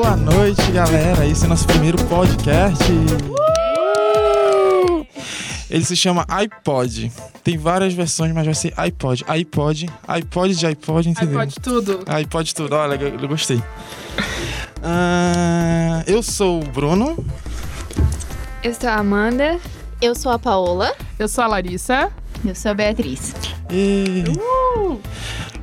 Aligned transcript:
Boa 0.00 0.16
noite, 0.16 0.62
galera. 0.70 1.26
Esse 1.26 1.44
é 1.44 1.48
nosso 1.48 1.66
primeiro 1.66 1.98
podcast. 2.04 2.84
Uh! 2.84 3.36
Ele 5.68 5.84
se 5.84 5.96
chama 5.96 6.24
iPod. 6.28 7.10
Tem 7.42 7.58
várias 7.58 7.94
versões, 7.94 8.32
mas 8.32 8.44
vai 8.44 8.54
ser 8.54 8.72
iPod. 8.76 9.24
iPod, 9.26 9.90
iPod 10.06 10.54
de 10.54 10.66
iPod, 10.68 11.08
entendeu? 11.08 11.40
iPod 11.40 11.60
tudo. 11.60 12.04
iPod 12.06 12.54
tudo. 12.54 12.76
Olha, 12.76 12.94
eu 12.94 13.28
gostei. 13.28 13.60
Ah, 14.84 16.04
eu 16.06 16.22
sou 16.22 16.62
o 16.62 16.64
Bruno. 16.64 17.16
Eu 18.62 18.74
sou 18.74 18.88
a 18.88 18.94
Amanda. 18.94 19.58
Eu 20.00 20.14
sou 20.14 20.30
a 20.30 20.38
Paola. 20.38 20.94
Eu 21.18 21.26
sou 21.26 21.42
a 21.42 21.48
Larissa. 21.48 22.12
Eu 22.46 22.54
sou 22.54 22.70
a 22.70 22.74
Beatriz. 22.74 23.34
E... 23.68 24.22
Uh! 24.28 25.00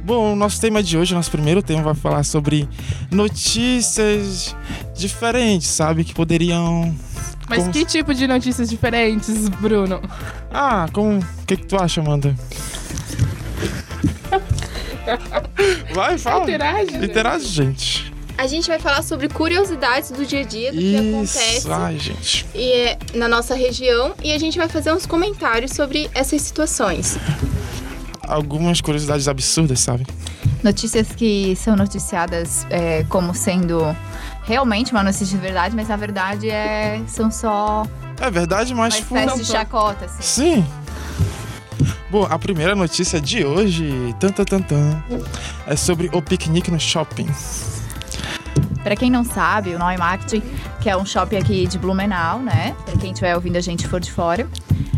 Bom, 0.06 0.34
o 0.34 0.36
nosso 0.36 0.62
tema 0.62 0.84
de 0.84 0.96
hoje, 0.98 1.16
nosso 1.16 1.32
primeiro 1.32 1.64
tema, 1.64 1.82
vai 1.82 1.96
falar 1.96 2.24
sobre 2.24 2.70
notícias 3.10 4.56
diferentes, 4.96 5.68
sabe? 5.68 6.04
Que 6.04 6.14
poderiam. 6.14 6.96
Mas 7.50 7.60
Como- 7.62 7.72
que 7.72 7.84
tipo 7.86 8.14
de 8.14 8.28
notícias 8.28 8.70
diferentes, 8.70 9.50
Bruno? 9.50 10.00
Ah, 10.54 10.88
como. 10.94 11.18
O 11.18 11.46
que, 11.48 11.58
que 11.58 11.66
tu 11.66 11.76
acha, 11.76 12.02
Amanda? 12.02 12.36
Vai, 15.94 16.18
fala. 16.20 16.44
Interage. 16.44 16.96
Interage, 16.98 17.46
gente. 17.48 18.14
A 18.38 18.46
gente 18.48 18.68
vai 18.68 18.78
falar 18.80 19.02
sobre 19.02 19.28
curiosidades 19.30 20.12
do 20.12 20.24
dia 20.26 20.42
a 20.42 20.44
dia, 20.44 20.72
do 20.72 20.78
que 20.78 20.98
acontece 20.98 21.58
Isso, 21.60 21.72
ai, 21.72 21.98
gente. 21.98 22.46
e, 22.54 22.72
é, 22.74 23.00
na 23.14 23.28
nossa 23.30 23.56
região 23.56 24.14
e 24.22 24.34
a 24.34 24.38
gente 24.38 24.58
vai 24.58 24.68
fazer 24.68 24.92
uns 24.94 25.06
comentários 25.06 25.72
sobre 25.72 26.10
essas 26.14 26.42
situações. 26.42 27.18
Algumas 28.28 28.82
curiosidades 28.82 29.28
absurdas, 29.28 29.80
sabe? 29.80 30.06
Notícias 30.64 31.10
que 31.16 31.56
são 31.56 31.76
noticiadas 31.76 32.66
é, 32.70 33.04
como 33.10 33.34
sendo 33.34 33.96
realmente 34.44 34.92
uma 34.92 35.04
notícia 35.04 35.26
de 35.26 35.38
verdade, 35.38 35.76
mas 35.76 35.88
na 35.88 35.96
verdade 35.96 36.50
é, 36.50 37.02
são 37.08 37.30
só 37.32 37.86
É 38.20 38.30
verdade, 38.30 38.74
mas. 38.74 38.96
uma 38.96 39.20
espécie 39.20 39.42
de 39.42 39.46
chacota. 39.46 40.06
Assim. 40.06 40.22
Sim. 40.22 40.66
Bom, 42.10 42.26
a 42.30 42.40
primeira 42.40 42.76
notícia 42.76 43.20
de 43.20 43.44
hoje, 43.44 44.16
tan, 44.20 44.30
tan, 44.30 44.46
tan, 44.46 44.62
tan, 44.62 45.04
é 45.68 45.76
sobre 45.76 46.10
o 46.14 46.22
piquenique 46.22 46.72
no 46.72 46.80
shopping. 46.80 47.28
Pra 48.84 48.96
quem 48.96 49.10
não 49.10 49.26
sabe, 49.26 49.74
o 49.74 49.80
Neumarkt, 49.80 50.42
que 50.80 50.90
é 50.90 50.96
um 50.96 51.06
shopping 51.06 51.38
aqui 51.38 51.68
de 51.68 51.80
Blumenau, 51.80 52.40
né? 52.40 52.76
Pra 52.86 52.96
quem 52.98 53.12
estiver 53.12 53.36
ouvindo 53.36 53.58
a 53.58 53.62
gente 53.62 53.88
for 53.88 54.00
de 54.00 54.12
fora. 54.12 54.48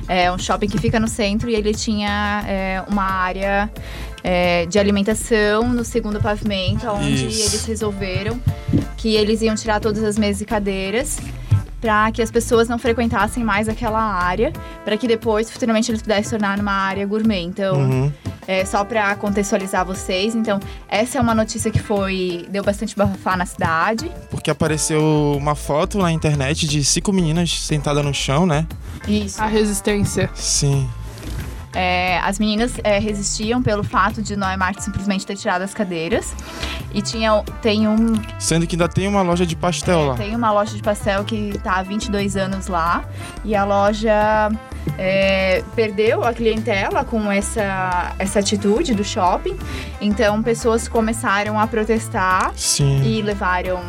É 0.08 0.32
um 0.32 0.38
shopping 0.38 0.68
que 0.68 0.78
fica 0.78 1.00
no 1.00 1.08
centro 1.08 1.50
e 1.50 1.56
ele 1.56 1.74
tinha 1.74 2.44
é, 2.48 2.84
uma 2.88 3.04
área 3.04 3.70
é, 4.24 4.66
de 4.66 4.80
alimentação 4.80 5.68
no 5.70 5.84
segundo 5.84 6.22
pavimento, 6.22 6.88
onde 6.88 7.28
Isso. 7.28 7.42
eles 7.50 7.66
resolveram 7.66 8.40
que 8.96 9.16
eles 9.16 9.42
iam 9.42 9.56
tirar 9.56 9.80
todas 9.80 10.04
as 10.04 10.18
mesas 10.18 10.42
e 10.42 10.46
cadeiras 10.46 11.18
para 11.80 12.12
que 12.12 12.22
as 12.22 12.32
pessoas 12.32 12.68
não 12.68 12.80
frequentassem 12.80 13.44
mais 13.44 13.70
aquela 13.70 14.02
área, 14.02 14.52
para 14.84 14.98
que 14.98 15.08
depois, 15.08 15.52
futuramente, 15.52 15.92
eles 15.92 16.02
pudessem 16.02 16.24
se 16.24 16.30
tornar 16.32 16.58
numa 16.58 16.72
área 16.72 17.06
gourmet. 17.06 17.42
Então, 17.44 17.76
Uhum. 17.78 18.12
É, 18.48 18.64
só 18.64 18.84
para 18.84 19.14
contextualizar 19.16 19.86
vocês, 19.86 20.34
então, 20.34 20.60
essa 20.88 21.18
é 21.18 21.22
uma 21.22 21.36
notícia 21.36 21.70
que 21.70 21.80
foi 21.80 22.48
deu 22.50 22.64
bastante 22.64 22.96
bafafá 22.96 23.36
na 23.36 23.46
cidade. 23.46 24.10
Porque 24.32 24.50
apareceu 24.50 25.36
uma 25.38 25.54
foto 25.54 25.98
na 25.98 26.12
internet 26.12 26.66
de 26.66 26.84
cinco 26.84 27.12
meninas 27.12 27.52
sentadas 27.60 28.04
no 28.04 28.14
chão, 28.14 28.46
né? 28.46 28.66
Isso. 29.08 29.42
A 29.42 29.48
resistência. 29.48 30.30
Sim. 30.34 30.88
É, 31.74 32.20
as 32.24 32.40
meninas 32.40 32.74
é, 32.84 32.98
resistiam 32.98 33.62
pelo 33.62 33.84
fato 33.84 34.22
de 34.22 34.36
Neumarkt 34.36 34.82
simplesmente 34.82 35.26
ter 35.26 35.36
tirado 35.36 35.62
as 35.62 35.74
cadeiras. 35.74 36.34
E 36.94 37.02
tinha, 37.02 37.44
tem, 37.62 37.88
um, 37.88 38.14
Sendo 38.40 38.66
que 38.66 38.76
ainda 38.76 38.88
tem 38.88 39.08
uma 39.08 39.22
loja 39.22 39.46
de 39.46 39.56
pastel 39.56 40.08
lá. 40.08 40.16
tem 40.16 40.36
uma 40.36 40.52
loja 40.52 40.76
de 40.76 40.82
pastel 40.82 41.24
que 41.24 41.60
tá 41.60 41.74
há 41.74 41.84
22 41.84 42.36
anos 42.36 42.68
lá. 42.68 43.06
E 43.44 43.56
a 43.56 43.64
loja 43.64 44.50
é, 44.98 45.64
perdeu 45.76 46.24
a 46.24 46.34
clientela 46.34 47.04
com 47.04 47.32
essa, 47.32 48.16
essa 48.20 48.40
atitude 48.40 48.94
do 48.94 49.04
shopping. 49.04 49.58
Então, 50.00 50.42
pessoas 50.44 50.88
começaram 50.88 51.60
a 51.60 51.68
protestar. 51.68 52.52
Sim. 52.56 53.02
e 53.04 53.22
levaram 53.22 53.80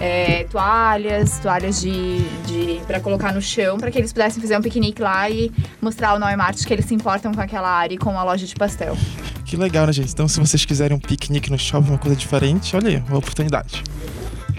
é, 0.00 0.44
toalhas, 0.44 1.38
toalhas 1.38 1.80
de, 1.80 2.18
de 2.46 2.80
para 2.86 3.00
colocar 3.00 3.32
no 3.32 3.40
chão, 3.40 3.78
para 3.78 3.90
que 3.90 3.98
eles 3.98 4.12
pudessem 4.12 4.40
fazer 4.40 4.56
um 4.56 4.62
piquenique 4.62 5.00
lá 5.00 5.28
e 5.30 5.50
mostrar 5.80 6.10
ao 6.10 6.18
Neumarkt 6.18 6.66
que 6.66 6.72
eles 6.72 6.84
se 6.84 6.94
importam 6.94 7.32
com 7.32 7.40
aquela 7.40 7.68
área 7.68 7.94
e 7.94 7.98
com 7.98 8.18
a 8.18 8.24
loja 8.24 8.46
de 8.46 8.54
pastel. 8.54 8.96
Que 9.44 9.56
legal, 9.56 9.86
né, 9.86 9.92
gente? 9.92 10.12
Então, 10.12 10.26
se 10.26 10.40
vocês 10.40 10.64
quiserem 10.64 10.96
um 10.96 11.00
piquenique 11.00 11.50
no 11.50 11.58
shopping, 11.58 11.90
uma 11.90 11.98
coisa 11.98 12.16
diferente, 12.16 12.74
olha 12.76 12.88
aí, 12.88 13.02
uma 13.08 13.18
oportunidade. 13.18 13.82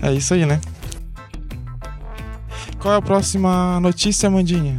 É 0.01 0.13
isso 0.13 0.33
aí, 0.33 0.45
né? 0.45 0.59
Qual 2.79 2.93
é 2.93 2.97
a 2.97 3.01
próxima 3.01 3.79
notícia, 3.79 4.29
Mandinha? 4.29 4.77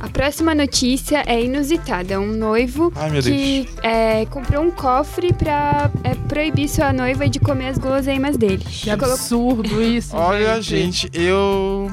A 0.00 0.08
próxima 0.08 0.54
notícia 0.54 1.22
é 1.26 1.42
inusitada. 1.42 2.20
Um 2.20 2.32
noivo 2.32 2.92
Ai, 2.94 3.20
que 3.20 3.68
é, 3.82 4.26
comprou 4.26 4.62
um 4.62 4.70
cofre 4.70 5.32
pra 5.32 5.90
é, 6.04 6.14
proibir 6.14 6.68
sua 6.68 6.92
noiva 6.92 7.28
de 7.28 7.40
comer 7.40 7.68
as 7.68 7.78
guloseimas 7.78 8.36
dele. 8.36 8.64
Que 8.64 8.90
absurdo 8.90 9.82
isso. 9.82 10.16
Olha, 10.16 10.60
gente, 10.62 11.10
eu. 11.12 11.90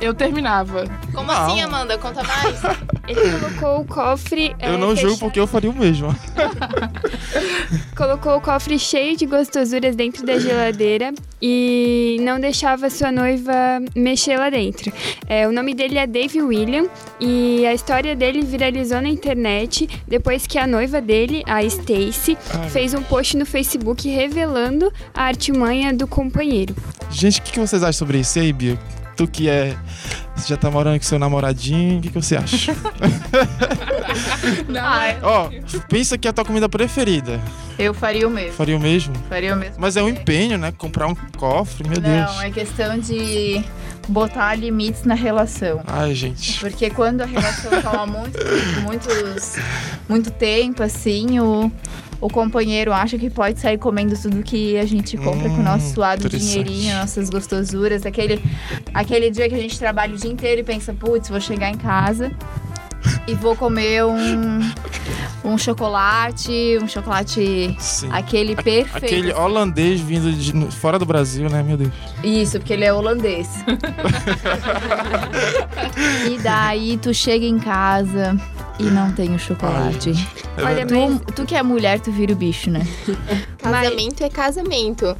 Eu 0.00 0.12
terminava. 0.14 0.84
Como 1.14 1.32
Não. 1.32 1.46
assim, 1.46 1.60
Amanda? 1.62 1.96
Conta 1.98 2.22
mais. 2.22 2.60
Ele 3.08 3.20
colocou 3.38 3.80
o 3.80 3.84
cofre. 3.84 4.54
é, 4.58 4.68
Eu 4.70 4.78
não 4.78 4.88
julgo 4.96 5.00
fechado- 5.14 5.18
porque 5.20 5.40
eu 5.40 5.46
faria 5.46 5.70
o 5.70 5.74
mesmo. 5.74 6.14
Colocou 7.96 8.36
o 8.36 8.40
cofre 8.40 8.78
cheio 8.78 9.16
de 9.16 9.24
gostosuras 9.26 9.94
dentro 9.96 10.24
da 10.26 10.38
geladeira 10.38 11.14
e 11.40 12.18
não 12.20 12.38
deixava 12.38 12.90
sua 12.90 13.10
noiva 13.10 13.52
mexer 13.94 14.36
lá 14.36 14.50
dentro. 14.50 14.92
É, 15.28 15.46
o 15.48 15.52
nome 15.52 15.72
dele 15.74 15.98
é 15.98 16.06
Dave 16.06 16.42
William 16.42 16.86
e 17.20 17.64
a 17.66 17.72
história 17.72 18.14
dele 18.14 18.42
viralizou 18.42 19.00
na 19.00 19.08
internet 19.08 19.88
depois 20.06 20.46
que 20.46 20.58
a 20.58 20.66
noiva 20.66 21.00
dele, 21.00 21.42
a 21.46 21.62
Stacy, 21.62 22.36
fez 22.70 22.92
um 22.92 23.02
post 23.02 23.36
no 23.36 23.46
Facebook 23.46 24.08
revelando 24.08 24.92
a 25.14 25.22
artimanha 25.24 25.92
do 25.94 26.06
companheiro. 26.06 26.74
Gente, 27.10 27.40
o 27.40 27.42
que, 27.42 27.52
que 27.52 27.60
vocês 27.60 27.82
acham 27.82 27.92
sobre 27.94 28.18
isso? 28.18 28.38
Aí, 28.38 28.52
Bia? 28.52 28.78
Tu 29.16 29.26
que 29.26 29.48
é. 29.48 29.76
Você 30.36 30.48
já 30.48 30.56
tá 30.56 30.70
morando 30.70 30.98
com 30.98 31.04
seu 31.04 31.18
namoradinho, 31.18 31.98
o 31.98 32.02
que, 32.02 32.10
que 32.10 32.14
você 32.14 32.36
acha? 32.36 32.76
Não, 34.68 34.82
Ó, 35.22 35.50
pensa 35.88 36.18
que 36.18 36.28
é 36.28 36.30
a 36.30 36.32
tua 36.32 36.44
comida 36.44 36.68
preferida. 36.68 37.40
Eu 37.78 37.94
faria 37.94 38.28
o 38.28 38.30
mesmo. 38.30 38.52
Faria 38.52 38.76
o 38.76 38.80
mesmo? 38.80 39.14
Faria 39.30 39.54
o 39.54 39.56
mesmo. 39.56 39.76
Mas 39.78 39.96
é 39.96 40.02
um 40.02 40.08
empenho, 40.10 40.58
né? 40.58 40.72
Comprar 40.76 41.06
um 41.06 41.14
cofre, 41.36 41.88
meu 41.88 42.00
Deus. 42.00 42.34
Não, 42.34 42.42
é 42.42 42.50
questão 42.50 42.98
de 42.98 43.64
botar 44.08 44.54
limites 44.54 45.04
na 45.04 45.14
relação. 45.14 45.82
Ai, 45.86 46.14
gente. 46.14 46.60
Porque 46.60 46.90
quando 46.90 47.22
a 47.22 47.26
relação 47.26 47.70
toma 47.82 48.06
muito, 48.06 48.38
muitos, 48.82 49.56
muito 50.08 50.30
tempo, 50.30 50.82
assim, 50.82 51.40
o, 51.40 51.70
o 52.20 52.28
companheiro 52.30 52.92
acha 52.92 53.18
que 53.18 53.28
pode 53.30 53.58
sair 53.60 53.78
comendo 53.78 54.16
tudo 54.20 54.42
que 54.42 54.76
a 54.78 54.84
gente 54.86 55.16
compra 55.16 55.48
com 55.48 55.56
o 55.56 55.62
nosso 55.62 55.86
Hum, 55.90 55.94
suado 55.94 56.28
dinheirinho, 56.28 56.96
nossas 56.96 57.28
gostosuras. 57.30 58.04
Aquele, 58.06 58.40
aquele 58.94 59.30
dia 59.30 59.48
que 59.48 59.54
a 59.54 59.58
gente 59.60 59.78
trabalha 59.78 60.14
o 60.14 60.18
dia 60.18 60.30
inteiro 60.30 60.60
e 60.60 60.64
pensa, 60.64 60.92
putz, 60.94 61.28
vou 61.28 61.40
chegar 61.40 61.70
em 61.70 61.76
casa 61.76 62.32
e 63.28 63.34
vou 63.34 63.54
comer 63.54 64.04
um, 64.04 64.60
um 65.44 65.58
chocolate, 65.58 66.78
um 66.82 66.88
chocolate, 66.88 67.76
Sim. 67.78 68.08
aquele 68.10 68.54
A- 68.54 68.62
perfeito. 68.62 68.96
Aquele 69.04 69.32
holandês 69.32 70.00
vindo 70.00 70.32
de 70.32 70.52
fora 70.72 70.98
do 70.98 71.04
Brasil, 71.04 71.48
né? 71.50 71.62
Meu 71.62 71.76
Deus. 71.76 71.92
Isso, 72.24 72.58
porque 72.58 72.72
ele 72.72 72.84
é 72.84 72.92
holandês. 72.92 73.48
e 76.30 76.38
daí 76.38 76.96
tu 76.98 77.12
chega 77.14 77.44
em 77.44 77.58
casa 77.58 78.36
e 78.78 78.84
não 78.84 79.10
tem 79.12 79.34
o 79.34 79.38
chocolate. 79.38 80.12
É 80.56 80.62
Olha. 80.62 80.86
Tu, 80.86 81.32
tu 81.32 81.44
que 81.46 81.54
é 81.54 81.62
mulher, 81.62 82.00
tu 82.00 82.10
vira 82.12 82.32
o 82.32 82.36
bicho, 82.36 82.70
né? 82.70 82.86
Casamento 83.58 84.22
é 84.22 84.28
casamento. 84.28 85.16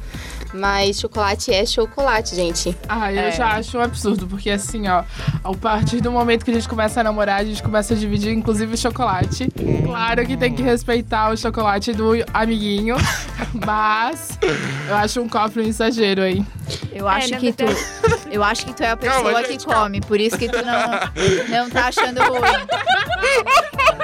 Mas 0.53 0.97
chocolate 1.01 1.51
é 1.53 1.65
chocolate, 1.65 2.33
gente. 2.33 2.75
Ah, 2.87 3.11
eu 3.11 3.19
É. 3.19 3.31
já 3.31 3.49
acho 3.57 3.77
um 3.77 3.81
absurdo, 3.81 4.25
porque 4.27 4.49
assim, 4.49 4.87
ó, 4.87 5.03
a 5.43 5.53
partir 5.53 5.99
do 5.99 6.09
momento 6.09 6.45
que 6.45 6.51
a 6.51 6.53
gente 6.53 6.69
começa 6.69 7.01
a 7.01 7.03
namorar, 7.03 7.41
a 7.41 7.43
gente 7.43 7.61
começa 7.61 7.93
a 7.93 7.97
dividir, 7.97 8.31
inclusive, 8.31 8.73
o 8.73 8.77
chocolate. 8.77 9.49
Claro 9.83 10.25
que 10.25 10.37
tem 10.37 10.53
que 10.53 10.61
respeitar 10.63 11.31
o 11.31 11.37
chocolate 11.37 11.91
do 11.91 12.11
amiguinho, 12.33 12.95
mas 13.65 14.39
eu 14.87 14.95
acho 14.95 15.21
um 15.21 15.27
cofre 15.27 15.63
um 15.63 15.65
exagero 15.67 16.21
aí. 16.21 16.43
Eu 16.93 17.07
acho 17.09 17.31
na 17.31 17.37
que 17.37 17.51
tu. 17.51 17.65
Eu 18.31 18.43
acho 18.43 18.65
que 18.65 18.73
tu 18.73 18.83
é 18.83 18.91
a 18.91 18.97
pessoa 18.97 19.23
Calma, 19.23 19.43
que 19.43 19.51
gente, 19.51 19.65
calma. 19.65 19.81
come, 19.83 20.01
por 20.01 20.19
isso 20.19 20.37
que 20.37 20.47
tu 20.49 20.57
não, 20.63 20.89
não 21.49 21.69
tá 21.69 21.87
achando 21.87 22.21
ruim. 22.23 22.41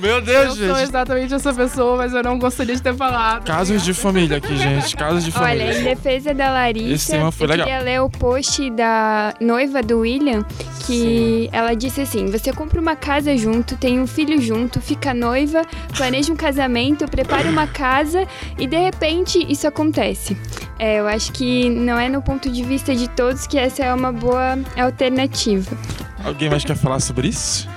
Meu 0.00 0.16
Eu 0.16 0.22
Deus, 0.22 0.56
sou 0.56 0.68
gente. 0.68 0.82
exatamente 0.82 1.34
essa 1.34 1.52
pessoa, 1.52 1.96
mas 1.98 2.12
eu 2.14 2.22
não 2.22 2.38
gostaria 2.38 2.74
de 2.74 2.82
ter 2.82 2.94
falado. 2.94 3.44
Casos 3.44 3.82
de 3.84 3.92
família 3.92 4.38
aqui, 4.38 4.56
gente. 4.56 4.96
Casos 4.96 5.24
de 5.24 5.32
Olha, 5.36 5.54
em 5.62 5.72
família. 5.72 5.94
defesa 5.94 6.32
da 6.34 6.44
Esse 6.44 6.52
Larissa, 6.52 7.12
tema 7.12 7.32
foi 7.32 7.46
eu 7.46 7.50
legal. 7.50 7.66
queria 7.66 7.82
ler 7.82 8.00
o 8.00 8.08
post 8.10 8.70
da 8.70 9.34
noiva 9.40 9.82
do 9.82 9.98
William, 10.00 10.44
que 10.86 11.48
ela 11.52 11.74
disse 11.74 12.00
assim: 12.00 12.26
você 12.26 12.52
compra 12.52 12.80
uma 12.80 12.96
casa 12.96 13.36
junto, 13.36 13.76
tem 13.76 14.00
um 14.00 14.06
filho 14.06 14.40
junto, 14.40 14.80
fica 14.80 15.12
noiva, 15.12 15.62
planeja 15.96 16.32
um 16.32 16.36
casamento, 16.36 17.06
prepara 17.08 17.48
uma 17.48 17.66
casa 17.66 18.26
e 18.58 18.66
de 18.66 18.78
repente 18.78 19.44
isso 19.48 19.66
acontece. 19.66 20.36
É, 20.78 20.98
eu 20.98 21.06
acho 21.06 21.32
que 21.32 21.68
não 21.68 21.98
é 21.98 22.08
no 22.08 22.22
ponto 22.22 22.48
de 22.48 22.62
vista 22.64 22.94
de 22.96 23.06
todos 23.08 23.46
que 23.46 23.58
essa 23.58 23.84
é 23.84 23.92
uma 23.94 24.10
boa 24.12 24.58
alternativa. 24.78 25.76
Alguém 26.24 26.48
mais 26.50 26.64
quer 26.64 26.76
falar 26.76 27.00
sobre 27.00 27.28
isso? 27.28 27.68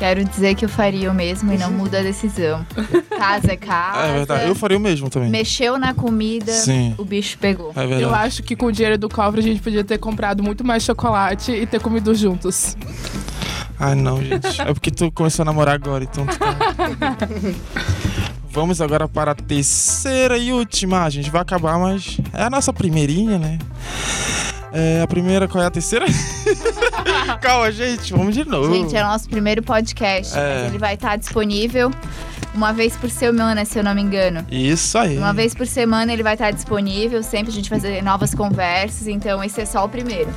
Quero 0.00 0.24
dizer 0.24 0.54
que 0.54 0.64
eu 0.64 0.68
faria 0.70 1.10
o 1.10 1.14
mesmo 1.14 1.52
e 1.52 1.58
não 1.58 1.70
muda 1.70 2.00
a 2.00 2.02
decisão. 2.02 2.64
Casa 3.18 3.52
é 3.52 3.56
casa. 3.60 3.98
É 3.98 4.14
verdade, 4.14 4.48
eu 4.48 4.54
faria 4.54 4.78
o 4.78 4.80
mesmo 4.80 5.10
também. 5.10 5.28
Mexeu 5.28 5.78
na 5.78 5.92
comida, 5.92 6.52
Sim. 6.52 6.94
o 6.96 7.04
bicho 7.04 7.36
pegou. 7.36 7.70
É 7.76 7.80
verdade. 7.80 8.02
Eu 8.02 8.14
acho 8.14 8.42
que 8.42 8.56
com 8.56 8.66
o 8.66 8.72
dinheiro 8.72 8.96
do 8.96 9.10
cofre 9.10 9.40
a 9.40 9.42
gente 9.42 9.60
podia 9.60 9.84
ter 9.84 9.98
comprado 9.98 10.42
muito 10.42 10.64
mais 10.64 10.82
chocolate 10.84 11.52
e 11.52 11.66
ter 11.66 11.82
comido 11.82 12.14
juntos. 12.14 12.78
Ai, 13.78 13.94
não, 13.94 14.24
gente. 14.24 14.58
É 14.62 14.72
porque 14.72 14.90
tu 14.90 15.12
começou 15.12 15.42
a 15.42 15.44
namorar 15.44 15.74
agora, 15.74 16.02
então 16.02 16.26
tu 16.26 16.38
tá... 16.38 16.56
Vamos 18.52 18.80
agora 18.80 19.06
para 19.06 19.32
a 19.32 19.34
terceira 19.34 20.38
e 20.38 20.50
última. 20.50 21.04
A 21.04 21.10
gente 21.10 21.30
vai 21.30 21.42
acabar, 21.42 21.78
mas 21.78 22.18
é 22.32 22.42
a 22.44 22.50
nossa 22.50 22.72
primeirinha, 22.72 23.38
né? 23.38 23.58
É, 24.72 25.02
a 25.02 25.06
primeira, 25.06 25.48
qual 25.48 25.62
é 25.62 25.66
a 25.66 25.70
terceira? 25.70 26.06
Calma, 27.40 27.72
gente, 27.72 28.12
vamos 28.12 28.34
de 28.34 28.44
novo. 28.44 28.72
Gente, 28.74 28.96
é 28.96 29.02
o 29.02 29.06
nosso 29.06 29.28
primeiro 29.28 29.62
podcast, 29.62 30.36
É. 30.38 30.66
ele 30.66 30.78
vai 30.78 30.94
estar 30.94 31.16
disponível 31.16 31.90
uma 32.54 32.72
vez 32.72 32.96
por 32.96 33.10
semana, 33.10 33.64
se 33.64 33.78
eu 33.78 33.82
não 33.84 33.94
me 33.94 34.02
engano. 34.02 34.44
Isso 34.50 34.96
aí. 34.98 35.16
Uma 35.18 35.32
vez 35.32 35.54
por 35.54 35.66
semana 35.66 36.12
ele 36.12 36.22
vai 36.22 36.34
estar 36.34 36.50
disponível, 36.50 37.22
sempre 37.22 37.50
a 37.50 37.54
gente 37.54 37.68
vai 37.70 37.80
fazer 37.80 38.02
novas 38.02 38.34
conversas, 38.34 39.06
então 39.08 39.42
esse 39.42 39.60
é 39.60 39.64
só 39.66 39.84
o 39.84 39.88
primeiro. 39.88 40.30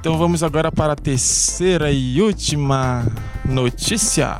Então 0.00 0.18
vamos 0.18 0.42
agora 0.42 0.72
para 0.72 0.94
a 0.94 0.96
terceira 0.96 1.90
e 1.92 2.20
última 2.20 3.06
notícia. 3.44 4.38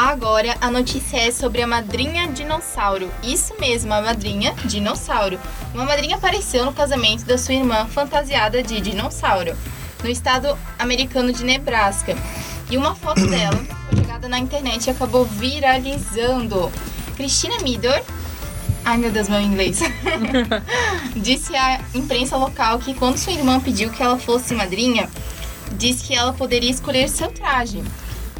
Agora 0.00 0.56
a 0.62 0.70
notícia 0.70 1.18
é 1.18 1.30
sobre 1.30 1.60
a 1.60 1.66
madrinha 1.66 2.26
dinossauro. 2.28 3.10
Isso 3.22 3.52
mesmo, 3.60 3.92
a 3.92 4.00
madrinha 4.00 4.54
dinossauro. 4.64 5.38
Uma 5.74 5.84
madrinha 5.84 6.16
apareceu 6.16 6.64
no 6.64 6.72
casamento 6.72 7.26
da 7.26 7.36
sua 7.36 7.52
irmã 7.52 7.84
fantasiada 7.84 8.62
de 8.62 8.80
dinossauro, 8.80 9.54
no 10.02 10.08
estado 10.08 10.56
americano 10.78 11.34
de 11.34 11.44
Nebraska. 11.44 12.16
E 12.70 12.78
uma 12.78 12.94
foto 12.94 13.20
dela 13.28 13.62
foi 13.90 13.98
jogada 13.98 14.26
na 14.26 14.38
internet 14.38 14.86
e 14.86 14.90
acabou 14.90 15.26
viralizando. 15.26 16.72
Cristina 17.14 17.58
Midor, 17.58 18.00
ai 18.82 18.96
meu 18.96 19.10
Deus, 19.10 19.28
meu 19.28 19.42
inglês, 19.42 19.80
disse 21.14 21.54
à 21.54 21.78
imprensa 21.94 22.38
local 22.38 22.78
que 22.78 22.94
quando 22.94 23.18
sua 23.18 23.34
irmã 23.34 23.60
pediu 23.60 23.90
que 23.90 24.02
ela 24.02 24.18
fosse 24.18 24.54
madrinha, 24.54 25.10
disse 25.72 26.04
que 26.04 26.14
ela 26.14 26.32
poderia 26.32 26.70
escolher 26.70 27.06
seu 27.06 27.30
traje. 27.30 27.84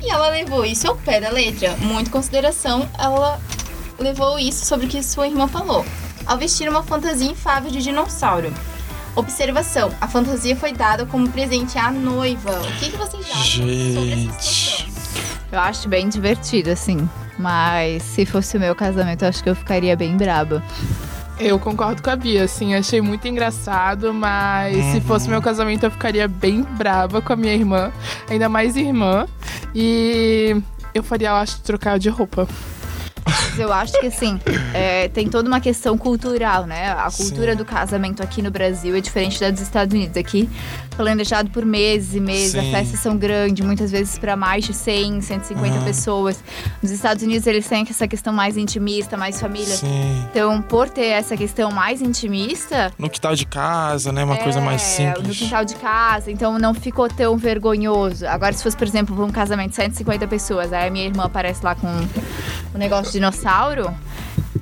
E 0.03 0.11
ela 0.11 0.29
levou 0.31 0.65
isso 0.65 0.89
ao 0.89 0.97
pé 0.97 1.21
da 1.21 1.31
letra. 1.31 1.77
Muito 1.79 2.11
consideração, 2.11 2.89
ela 2.99 3.41
levou 3.99 4.39
isso 4.39 4.65
sobre 4.65 4.87
o 4.87 4.89
que 4.89 5.03
sua 5.03 5.27
irmã 5.29 5.47
falou. 5.47 5.85
Ao 6.27 6.39
vestir 6.39 6.69
uma 6.69 6.83
fantasia 6.83 7.31
infável 7.31 7.71
de 7.71 7.83
dinossauro. 7.83 8.53
Observação: 9.15 9.91
a 10.01 10.09
fantasia 10.09 10.57
foi 10.57 10.73
dada 10.73 11.05
como 11.05 11.29
presente 11.29 11.79
à 11.79 11.91
noiva. 11.91 12.61
O 12.61 12.79
que, 12.79 12.91
que 12.91 12.97
vocês 12.97 13.27
acham 13.31 13.45
sobre 13.45 13.73
essa 13.73 14.01
Gente. 14.01 14.45
situação? 14.45 14.87
Eu 15.53 15.59
acho 15.59 15.89
bem 15.89 16.09
divertido, 16.09 16.71
assim. 16.71 17.09
Mas 17.39 18.03
se 18.03 18.25
fosse 18.25 18.57
o 18.57 18.61
meu 18.61 18.75
casamento, 18.75 19.23
eu 19.25 19.29
acho 19.29 19.43
que 19.43 19.49
eu 19.49 19.55
ficaria 19.57 19.97
bem 19.97 20.17
braba. 20.17 20.63
Eu 21.39 21.59
concordo 21.59 22.03
com 22.03 22.11
a 22.11 22.17
Bia, 22.17 22.45
assim, 22.45 22.75
achei 22.75 23.01
muito 23.01 23.27
engraçado, 23.27 24.13
mas 24.13 24.77
se 24.93 25.01
fosse 25.01 25.27
meu 25.27 25.41
casamento 25.41 25.85
eu 25.85 25.91
ficaria 25.91 26.29
bem 26.29 26.63
brava 26.63 27.23
com 27.23 27.33
a 27.33 27.37
minha 27.37 27.55
irmã, 27.55 27.91
ainda 28.29 28.47
mais 28.47 28.77
irmã, 28.77 29.27
e 29.75 30.61
eu 30.95 31.03
faria, 31.03 31.29
eu 31.29 31.35
acho, 31.35 31.61
trocar 31.63 31.99
de 31.99 32.09
roupa. 32.09 32.49
Eu 33.59 33.73
acho 33.73 33.93
que, 34.01 34.07
assim, 34.07 34.41
é, 34.73 35.09
tem 35.09 35.29
toda 35.29 35.49
uma 35.49 35.61
questão 35.61 35.99
cultural, 35.99 36.65
né? 36.67 36.93
A 36.93 37.11
cultura 37.11 37.53
Sim. 37.53 37.59
do 37.59 37.65
casamento 37.65 38.23
aqui 38.23 38.41
no 38.43 38.51
Brasil 38.51 38.97
é 38.97 39.01
diferente 39.01 39.39
da 39.41 39.51
dos 39.51 39.61
Estados 39.61 39.93
Unidos. 39.95 40.17
Aqui, 40.17 40.49
planejado 40.97 41.51
por 41.51 41.65
meses 41.65 42.15
e 42.15 42.21
meses, 42.21 42.55
as 42.55 42.67
festas 42.69 43.01
são 43.01 43.17
grandes, 43.17 43.65
muitas 43.65 43.91
vezes 43.91 44.19
para 44.19 44.37
mais 44.37 44.65
de 44.65 44.73
100, 44.73 45.21
150 45.21 45.77
Aham. 45.77 45.85
pessoas. 45.85 46.43
Nos 46.83 46.91
Estados 46.91 47.23
Unidos, 47.23 47.47
eles 47.47 47.67
têm 47.67 47.85
essa 47.89 48.07
questão 48.09 48.33
mais 48.33 48.57
intimista, 48.57 49.17
mais 49.17 49.41
família. 49.41 49.77
Sim. 49.77 50.25
Então, 50.31 50.63
por 50.63 50.89
ter 50.89 51.07
essa 51.07 51.37
questão 51.37 51.71
mais 51.71 52.01
intimista, 52.01 52.93
No 52.99 53.11
quintal 53.11 53.35
de 53.35 53.45
casa, 53.47 54.13
né? 54.13 54.25
Uma 54.25 54.37
coisa 54.37 54.61
mais 54.61 54.99
é, 54.99 55.11
No 55.11 55.17
simples. 55.17 55.39
quintal 55.39 55.65
de 55.65 55.75
casa, 55.77 56.31
então 56.31 56.59
não 56.59 56.73
ficou 56.75 57.09
tão 57.09 57.37
vergonhoso. 57.37 58.27
Agora, 58.27 58.53
se 58.53 58.63
fosse, 58.63 58.77
por 58.77 58.87
exemplo, 58.87 59.23
um 59.25 59.31
casamento 59.31 59.71
de 59.71 59.77
150 59.77 60.27
pessoas, 60.27 60.73
aí 60.73 60.89
a 60.89 60.91
minha 60.91 61.05
irmã 61.07 61.25
aparece 61.25 61.65
lá 61.65 61.75
com 61.75 61.89
um 62.75 62.79
negócio 62.79 63.07
de 63.07 63.13
dinossauro, 63.13 63.93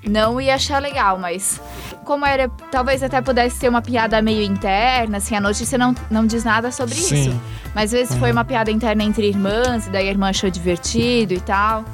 não 0.09 0.41
ia 0.41 0.55
achar 0.55 0.81
legal, 0.81 1.19
mas 1.19 1.61
como 2.05 2.25
era, 2.25 2.49
talvez 2.71 3.03
até 3.03 3.21
pudesse 3.21 3.57
ser 3.59 3.69
uma 3.69 3.83
piada 3.83 4.21
meio 4.23 4.43
interna, 4.43 5.19
assim, 5.19 5.35
a 5.35 5.41
notícia 5.41 5.77
não, 5.77 5.95
não 6.11 6.27
diz 6.27 6.45
nada 6.45 6.73
sobre 6.73 6.95
Sim. 6.95 7.15
isso. 7.29 7.41
Mas 7.75 7.93
às 7.93 8.01
vezes 8.01 8.17
foi 8.17 8.33
uma 8.33 8.45
piada 8.45 8.71
interna 8.71 9.03
entre 9.05 9.29
irmãs, 9.29 9.87
e 9.87 9.91
daí 9.91 10.09
a 10.09 10.11
irmã 10.11 10.31
achou 10.31 10.49
divertido 10.51 11.35
e 11.35 11.41
tal. 11.41 11.85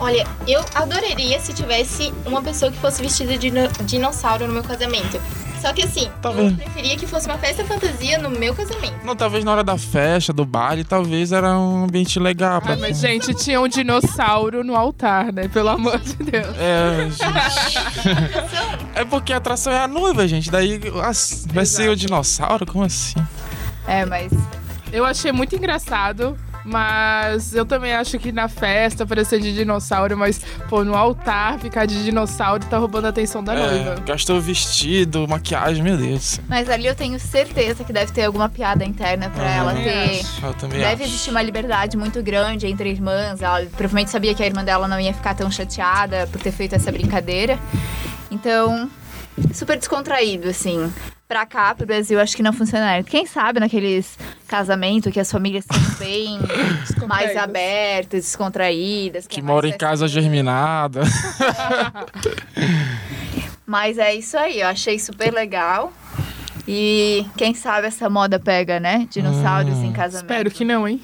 Olha, 0.00 0.26
eu 0.46 0.64
adoraria 0.74 1.40
se 1.40 1.52
tivesse 1.52 2.12
uma 2.24 2.40
pessoa 2.40 2.70
que 2.70 2.78
fosse 2.78 3.02
vestida 3.02 3.32
de 3.32 3.50
dino- 3.50 3.68
dinossauro 3.84 4.46
no 4.46 4.52
meu 4.52 4.62
casamento. 4.62 5.20
Só 5.60 5.72
que 5.72 5.82
assim, 5.82 6.08
Tá 6.22 6.30
eu 6.30 6.54
preferia 6.54 6.96
que 6.96 7.06
fosse 7.06 7.26
uma 7.26 7.36
festa 7.38 7.64
fantasia 7.64 8.18
no 8.18 8.30
meu 8.30 8.54
casamento. 8.54 8.94
Não, 9.04 9.16
talvez 9.16 9.44
na 9.44 9.52
hora 9.52 9.64
da 9.64 9.76
festa, 9.76 10.32
do 10.32 10.44
baile, 10.44 10.84
talvez 10.84 11.32
era 11.32 11.58
um 11.58 11.84
ambiente 11.84 12.18
legal 12.20 12.60
pra 12.62 12.74
Ah, 12.74 12.76
mas, 12.76 12.98
gente, 13.00 13.34
tinha 13.34 13.60
um 13.60 13.66
dinossauro 13.68 14.62
no 14.62 14.76
altar, 14.76 15.32
né? 15.32 15.48
Pelo 15.48 15.68
amor 15.70 15.98
de 15.98 16.14
Deus. 16.14 16.46
É, 16.58 17.08
gente. 17.10 17.78
É 18.94 19.04
porque 19.04 19.32
a 19.32 19.36
atração 19.38 19.72
é 19.72 19.80
a 19.80 19.88
noiva, 19.88 20.26
gente. 20.28 20.50
Daí 20.50 20.80
as- 21.04 21.46
vai 21.52 21.66
ser 21.66 21.88
o 21.90 21.96
dinossauro? 21.96 22.64
Como 22.66 22.84
assim? 22.84 23.14
É, 23.86 24.04
mas 24.04 24.30
Eu 24.92 25.04
achei 25.04 25.30
muito 25.32 25.54
engraçado, 25.54 26.34
mas 26.68 27.54
eu 27.54 27.64
também 27.64 27.92
acho 27.94 28.18
que 28.18 28.30
na 28.30 28.48
festa 28.48 29.06
parecer 29.06 29.40
de 29.40 29.52
dinossauro, 29.54 30.16
mas, 30.16 30.40
pô, 30.68 30.84
no 30.84 30.94
altar 30.94 31.58
ficar 31.58 31.86
de 31.86 32.04
dinossauro 32.04 32.64
tá 32.66 32.78
roubando 32.78 33.06
a 33.06 33.08
atenção 33.10 33.42
da 33.42 33.54
É, 33.54 33.58
noiva. 33.84 34.00
gastou 34.06 34.40
vestido, 34.40 35.26
maquiagem, 35.28 35.82
meu 35.82 35.96
Deus. 35.96 36.40
Mas 36.48 36.68
ali 36.68 36.86
eu 36.86 36.94
tenho 36.94 37.18
certeza 37.18 37.82
que 37.84 37.92
deve 37.92 38.12
ter 38.12 38.24
alguma 38.24 38.48
piada 38.48 38.84
interna 38.84 39.30
pra 39.30 39.44
Ah, 39.44 39.54
ela 39.54 39.72
também 39.72 39.84
ter. 39.84 40.20
acho. 40.20 40.46
Eu 40.46 40.54
também 40.54 40.78
Deve 40.78 41.02
acho. 41.04 41.12
existir 41.12 41.30
uma 41.30 41.42
liberdade 41.42 41.96
muito 41.96 42.22
grande 42.22 42.66
entre 42.66 42.90
irmãs. 42.90 43.40
Ela 43.42 43.64
provavelmente 43.76 44.10
sabia 44.10 44.34
que 44.34 44.42
a 44.42 44.46
irmã 44.46 44.64
dela 44.64 44.86
não 44.86 45.00
ia 45.00 45.12
ficar 45.14 45.34
tão 45.34 45.50
chateada 45.50 46.26
por 46.30 46.40
ter 46.40 46.52
feito 46.52 46.74
essa 46.74 46.92
brincadeira. 46.92 47.58
Então, 48.30 48.90
super 49.52 49.76
descontraído, 49.78 50.48
assim. 50.48 50.92
Pra 51.26 51.44
cá, 51.44 51.74
pro 51.74 51.86
Brasil, 51.86 52.18
acho 52.18 52.34
que 52.34 52.42
não 52.42 52.54
funcionaria. 52.54 53.04
Quem 53.04 53.26
sabe 53.26 53.60
naqueles 53.60 54.18
casamentos 54.46 55.12
que 55.12 55.20
as 55.20 55.30
famílias 55.30 55.64
são 55.70 55.78
bem 56.00 56.38
mais 57.06 57.36
abertas, 57.36 58.24
descontraídas. 58.24 59.26
Que 59.26 59.40
é 59.40 59.42
mora 59.42 59.66
mais 59.66 59.74
em 59.74 59.78
casa 59.78 60.06
festa- 60.06 60.20
germinada. 60.22 61.02
Mas 63.66 63.98
é 63.98 64.14
isso 64.14 64.36
aí, 64.38 64.60
eu 64.60 64.66
achei 64.68 64.98
super 64.98 65.32
legal. 65.32 65.92
E 66.66 67.26
quem 67.36 67.54
sabe 67.54 67.86
essa 67.86 68.08
moda 68.10 68.38
pega, 68.38 68.78
né? 68.80 69.06
Dinossauros 69.10 69.76
Hum. 69.78 69.84
em 69.86 69.92
casamento. 69.92 70.30
Espero 70.30 70.50
que 70.50 70.64
não, 70.64 70.86
hein? 70.88 71.00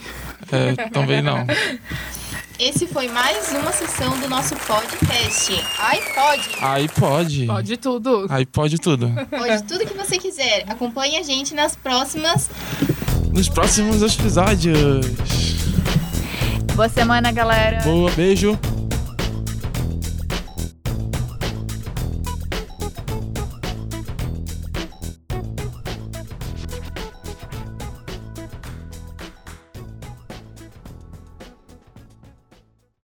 É, 0.53 0.89
também 0.91 1.23
não. 1.23 1.47
Esse 2.59 2.87
foi 2.87 3.09
mais 3.09 3.53
uma 3.53 3.73
sessão 3.73 4.17
do 4.21 4.29
nosso 4.29 4.55
podcast. 4.55 5.61
Ai, 5.79 6.01
pode! 6.15 6.49
Aí 6.61 6.89
pode. 6.89 7.47
Pode 7.47 7.77
tudo. 7.77 8.27
Aí 8.31 8.47
pode 8.47 8.79
tudo. 8.79 9.11
Pode 9.29 9.65
tudo 9.65 9.85
que 9.85 9.95
você 9.95 10.19
quiser. 10.19 10.65
Acompanhe 10.69 11.17
a 11.17 11.23
gente 11.23 11.53
nas 11.53 11.75
próximas. 11.75 12.49
Nos 13.33 13.49
próximos 13.49 14.03
episódios. 14.03 15.05
Boa 16.77 16.89
semana, 16.89 17.33
galera. 17.33 17.83
Boa, 17.83 18.11
beijo. 18.13 18.57